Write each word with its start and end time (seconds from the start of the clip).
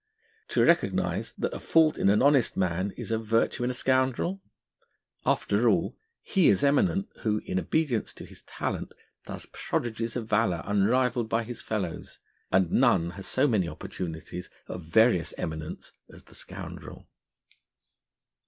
To 0.47 0.65
recognise 0.65 1.31
that 1.37 1.53
a 1.53 1.59
fault 1.59 1.95
in 1.99 2.09
an 2.09 2.23
honest 2.23 2.57
man 2.57 2.89
is 2.97 3.11
a 3.11 3.19
virtue 3.19 3.63
in 3.63 3.69
a 3.69 3.73
scoundrel? 3.75 4.41
After 5.27 5.69
all, 5.69 5.95
he 6.23 6.47
is 6.49 6.63
eminent 6.63 7.07
who, 7.19 7.37
in 7.45 7.59
obedience 7.59 8.11
to 8.15 8.25
his 8.25 8.41
talent, 8.41 8.93
does 9.27 9.45
prodigies 9.51 10.15
of 10.15 10.27
valour 10.27 10.63
unrivalled 10.65 11.29
by 11.29 11.43
his 11.43 11.61
fellows. 11.61 12.17
And 12.51 12.71
none 12.71 13.11
has 13.11 13.27
so 13.27 13.47
many 13.47 13.69
opportunities 13.69 14.49
of 14.65 14.81
various 14.85 15.35
eminence 15.37 15.91
as 16.11 16.23
the 16.23 16.33
scoundrel. 16.33 17.07